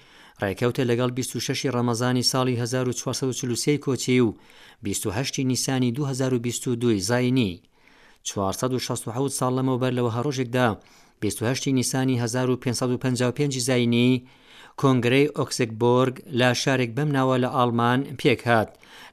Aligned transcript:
ڕێکەوتە 0.42 0.84
لەگەڵ 0.90 1.10
26 1.18 1.76
ڕەمەزانی 1.76 2.28
ساڵی 2.34 2.54
1940 2.62 3.78
کۆچی 3.86 4.20
و 4.26 4.36
28 4.84 5.40
نیسانی 5.50 5.92
2022 5.92 6.98
زاینی 7.00 7.62
1960 8.34 9.30
ساڵ 9.40 9.52
لەمەوبەر 9.58 9.92
لەوە 9.98 10.12
هەڕۆژێکدا 10.18 10.68
28 11.22 11.76
نیسانی 11.80 12.16
1555 12.24 13.54
زینی 13.68 14.12
کۆنگرەی 14.82 15.32
ئۆکسێکبۆرگ 15.38 16.16
لا 16.40 16.50
شارێک 16.64 16.92
بەم 16.98 17.10
ناوە 17.18 17.36
لە 17.44 17.50
ئالمان 17.58 18.00
پێک 18.20 18.40
هات 18.50 18.70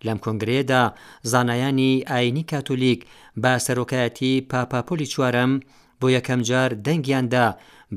لەم 0.06 0.19
کۆنگرەیەدا 0.24 0.82
زانایانی 1.30 1.92
ئاینی 2.10 2.45
کاتولیک 2.50 3.00
با 3.42 3.52
سەرۆکایەتی 3.66 4.32
پاپاپۆلی 4.50 5.10
چوارەم 5.12 5.52
بۆ 6.00 6.06
یەکەم 6.16 6.41
جار 6.48 6.70
دەنگیاندا 6.86 7.47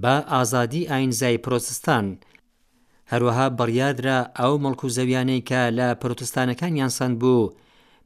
بە 0.03 0.16
ئازادی 0.34 0.88
ئاینزای 0.91 1.38
پرۆسستان 1.45 2.06
هەروەها 3.11 3.45
بڕیادرا 3.59 4.19
ئەو 4.39 4.53
مەڵکو 4.63 4.88
زەویانەی 4.97 5.45
کە 5.50 5.61
لە 5.78 5.88
پرۆتستانەکانیان 6.02 6.91
سند 6.97 7.16
بوو 7.22 7.53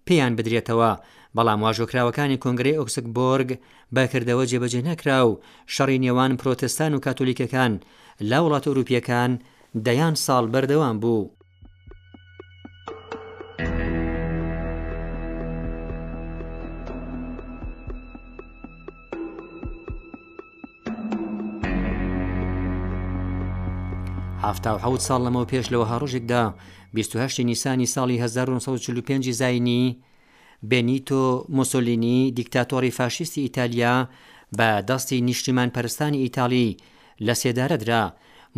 پێیان 0.07 0.31
بدرێتەوە 0.38 0.91
بەڵام 1.37 1.59
واژۆکراوەکانی 1.65 2.41
کۆنگری 2.43 2.77
ئۆکسک 2.79 3.05
بۆرگ 3.15 3.49
بەکردەوە 3.95 4.43
جێبەجێ 4.51 4.81
نەکرا 4.89 5.19
و 5.27 5.39
شەڕی 5.73 6.01
نێوان 6.03 6.31
پرۆتستان 6.41 6.91
و 6.93 7.01
کاتۆلیکەکان 7.05 7.73
لا 8.29 8.39
وڵات 8.43 8.63
ئەوروپیەکان 8.67 9.31
دەیان 9.85 10.15
ساڵ 10.25 10.43
بەردەوام 10.53 10.97
بوو. 11.01 11.31
ه 24.83 24.97
ساڵ 25.07 25.19
لەمەەوە 25.25 25.49
پێش 25.51 25.66
لەوە 25.73 25.85
هەڕۆژێکدا 25.91 26.43
28 26.93 27.39
نیسانی 27.49 27.88
ساڵی 27.95 28.16
1945 28.19 29.29
زینی 29.41 29.85
بێنیتۆ 30.69 31.25
مۆسۆلینی 31.57 32.19
دیکتاتۆری 32.39 32.91
فاشیستی 32.99 33.43
ئیتالیا 33.45 33.95
بە 34.57 34.69
دەستی 34.89 35.17
نیشتیمان 35.27 35.69
پەرستانی 35.75 36.21
ئیتالی 36.23 36.77
لە 37.25 37.33
سێدارەدرا 37.41 38.03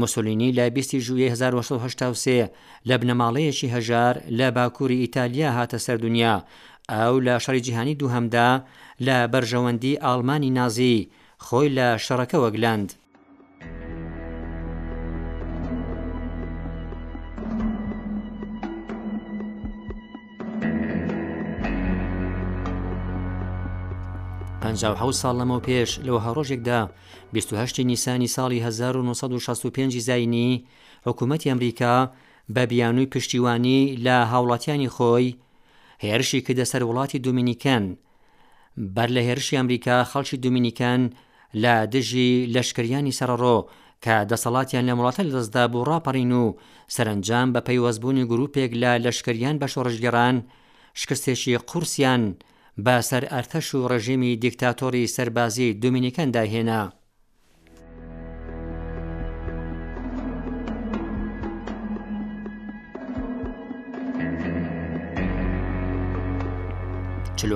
مسلینی 0.02 0.50
لای 0.58 0.70
20 0.70 0.98
ژوی 1.06 1.28
1970 1.32 2.52
لە 2.90 2.94
بنەماڵەیەکی 3.02 3.74
هەژار 3.76 4.16
لە 4.38 4.48
باکووری 4.56 5.02
ئیتالیا 5.02 5.50
هاتە 5.58 5.78
سەردونیا 5.86 6.36
ئەو 6.92 7.14
لە 7.26 7.36
شەڕی 7.46 7.62
جیهانی 7.66 7.96
دووهەمدا 8.00 8.50
لە 9.06 9.18
بەرژەوەندی 9.34 10.00
ئالمانی 10.06 10.50
نازی 10.58 11.10
خۆی 11.46 11.70
لە 11.78 11.88
شەڕەکە 12.06 12.38
وەگلاند 12.44 12.90
ه 25.02 25.06
ساڵ 25.22 25.34
لەمە 25.40 25.58
پێش 25.68 25.90
لەوە 26.06 26.20
هەڕۆژێکدا 26.26 26.80
28 27.34 27.80
نیسانی 27.92 28.28
ساڵی 28.36 28.60
1965 28.68 29.98
زینی 30.08 30.50
حکوومەتی 31.08 31.50
ئەمریکا 31.52 31.98
بە 32.54 32.62
بیانووی 32.72 33.06
پشتیوانی 33.14 33.80
لە 34.06 34.18
هاوڵاتیانی 34.32 34.92
خۆی 34.96 35.30
هێرشی 36.06 36.42
کردە 36.46 36.66
سەر 36.72 36.84
وڵاتی 36.90 37.20
دومینیکەن 37.26 37.86
بەر 38.96 39.10
لە 39.16 39.22
هێرشی 39.28 39.58
ئەمریکا 39.60 39.98
خەڵکی 40.12 40.38
دومینیکەن 40.44 41.02
لە 41.64 41.74
دژی 41.94 42.32
لەشکریانی 42.56 43.18
سەرڕۆ 43.20 43.58
کە 44.04 44.16
دەسەڵاتیان 44.32 44.86
لە 44.90 44.94
وڵاتە 44.98 45.22
دەستدا 45.36 45.64
بوو 45.72 45.88
ڕاپەڕین 45.90 46.32
و 46.42 46.46
سەرنجام 46.96 47.48
بە 47.54 47.60
پەیوەستبوونی 47.68 48.28
گرروپێک 48.32 48.72
لە 48.84 48.92
لەشکریان 49.06 49.56
بە 49.62 49.68
شۆڕژگەران 49.74 50.36
شکستێکی 51.02 51.58
قورسیان 51.70 52.22
بە 52.86 52.96
سەر 53.10 53.24
ئەرتەش 53.34 53.68
و 53.76 53.88
ڕژیمی 53.92 54.36
دیکتاتۆری 54.46 55.12
سەربازی 55.16 55.78
دومینیکەندا 55.82 56.44
هێنا. 56.54 56.82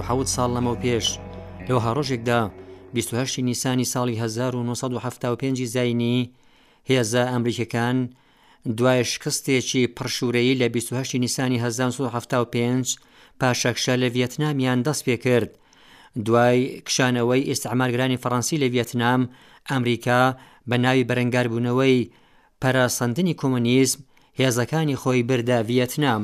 حوت 0.09 0.27
ساڵ 0.35 0.49
لەمە 0.57 0.73
پێش 0.83 1.07
لەو 1.67 1.79
هەڕۆژێکدا 1.85 2.41
28 2.95 3.39
نیسانی 3.49 3.85
ساڵی 3.93 4.15
1975 4.21 5.57
زینی 5.75 6.31
هێزە 6.89 7.23
ئەمریکەکان 7.31 7.97
دوای 8.77 9.03
شکستێکی 9.11 9.87
پرشورەیە 9.97 10.53
لە 10.61 10.67
28 10.71 11.15
نیسانی 11.23 11.57
1975 11.65 12.85
پاشەکشە 13.41 13.95
لە 14.01 14.07
ڤێتنامیان 14.15 14.79
دەست 14.87 15.01
پێ 15.07 15.15
کرد. 15.25 15.51
دوای 16.25 16.81
کشانەوەی 16.87 17.47
ئێستعمارگرانی 17.49 18.21
فەڕەنسی 18.23 18.61
لە 18.63 18.67
ڤێتنام 18.75 19.21
ئەمریکا 19.69 20.21
بە 20.69 20.75
ناوی 20.83 21.07
بەرەنگاربوونەوەی 21.09 22.09
پەراسەندنی 22.61 23.37
کۆمونیزم 23.41 23.99
هێزەکانی 24.39 24.99
خۆی 25.01 25.21
بردا 25.29 25.59
ڤێتنام. 25.69 26.23